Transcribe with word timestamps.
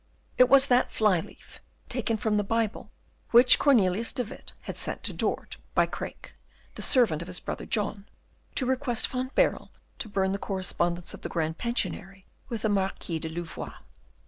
It 0.35 0.49
was 0.49 0.65
that 0.65 0.91
fly 0.91 1.19
leaf, 1.19 1.59
taken 1.87 2.17
from 2.17 2.37
the 2.37 2.43
Bible, 2.43 2.89
which 3.29 3.59
Cornelius 3.59 4.11
de 4.11 4.23
Witt 4.23 4.53
had 4.61 4.75
sent 4.75 5.03
to 5.03 5.13
Dort 5.13 5.57
by 5.75 5.85
Craeke, 5.85 6.31
the 6.73 6.81
servant 6.81 7.21
of 7.21 7.27
his 7.27 7.39
brother 7.39 7.67
John, 7.67 8.07
to 8.55 8.65
request 8.65 9.07
Van 9.09 9.29
Baerle 9.35 9.69
to 9.99 10.09
burn 10.09 10.31
the 10.31 10.39
correspondence 10.39 11.13
of 11.13 11.21
the 11.21 11.29
Grand 11.29 11.59
Pensionary 11.59 12.25
with 12.49 12.63
the 12.63 12.69
Marquis 12.69 13.19
de 13.19 13.29
Louvois. 13.29 13.75